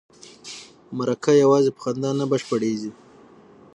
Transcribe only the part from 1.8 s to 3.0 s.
خندا نه بشپړیږي.